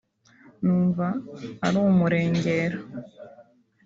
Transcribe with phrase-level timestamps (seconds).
[0.63, 1.07] numva
[1.65, 2.77] ari umurengera